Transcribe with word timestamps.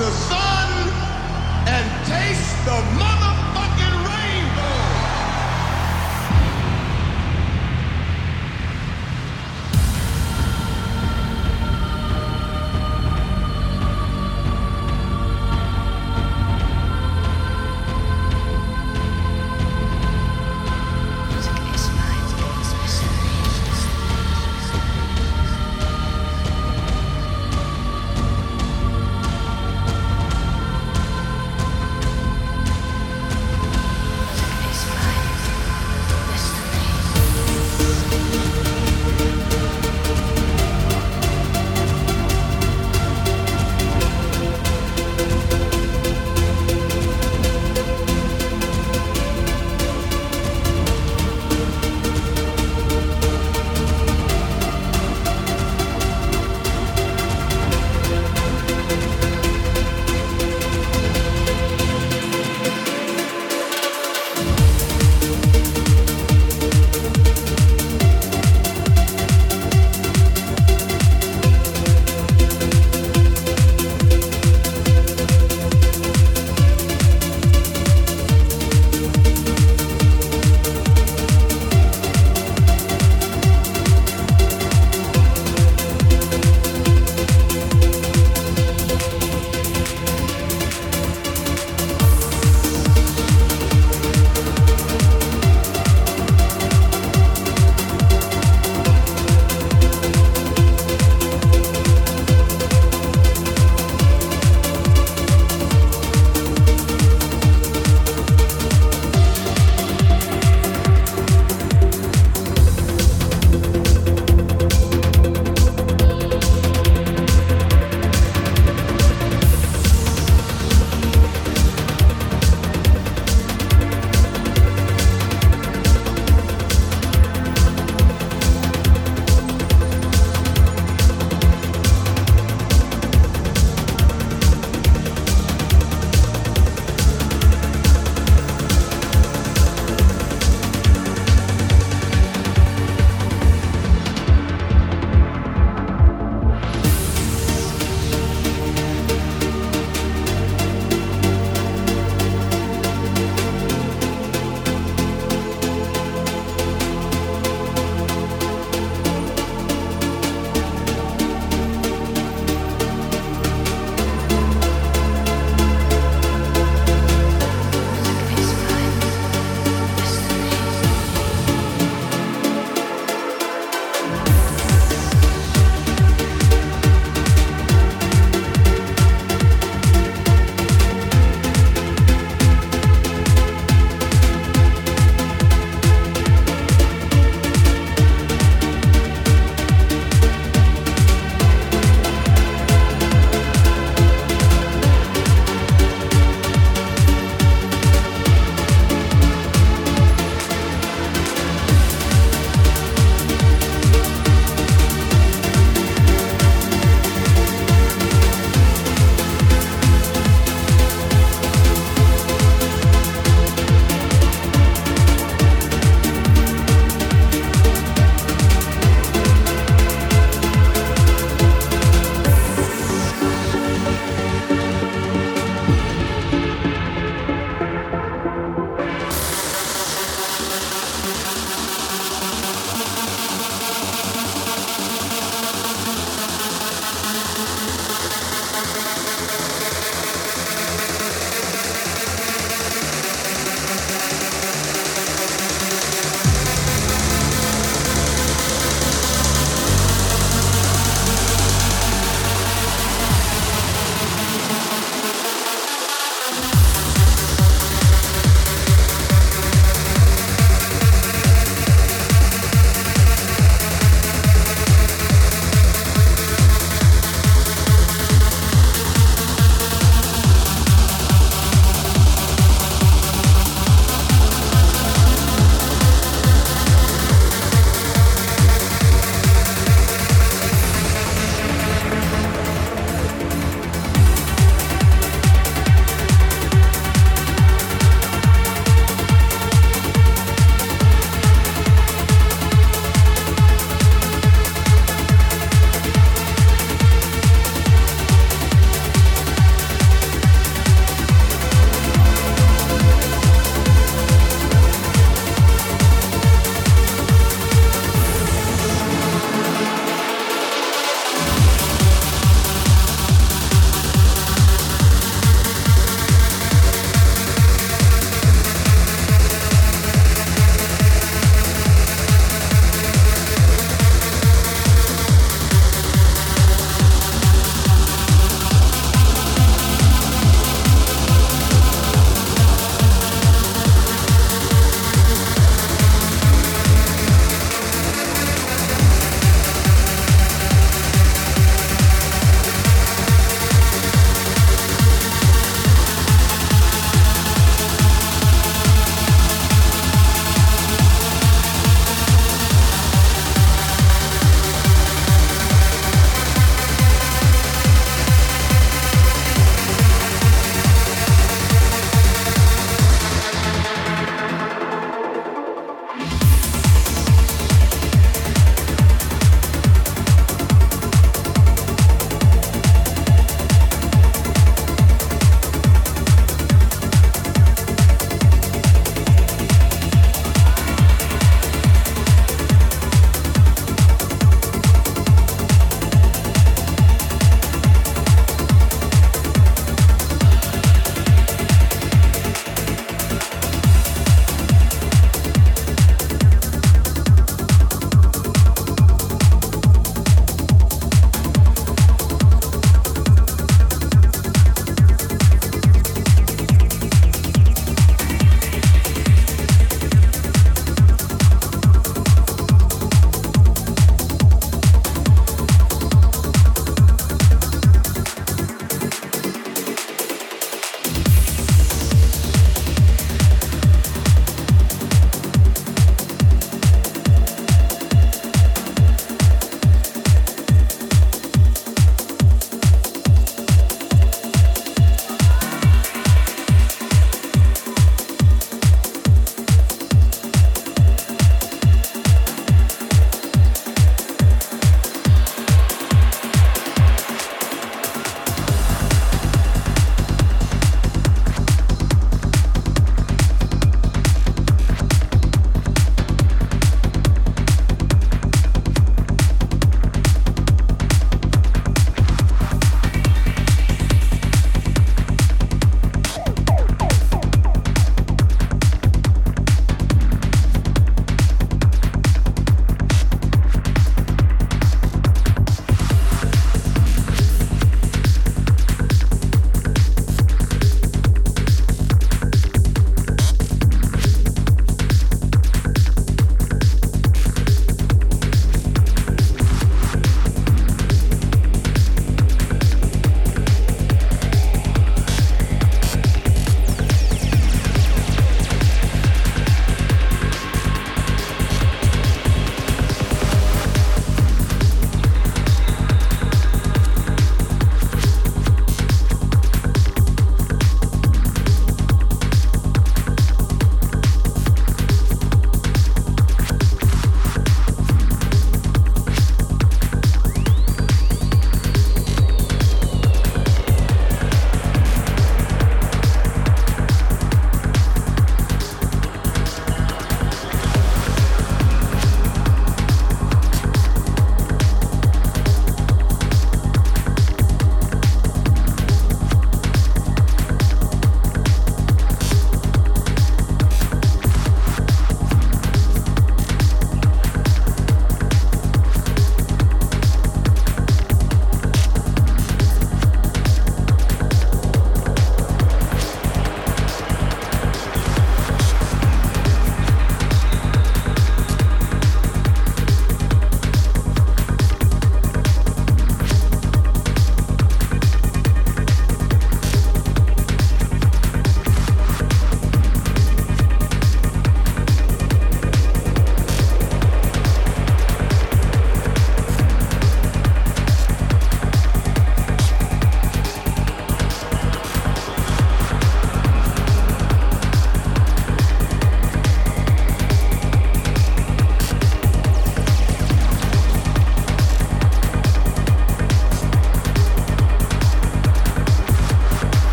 the 0.00 0.10
sun. 0.12 0.39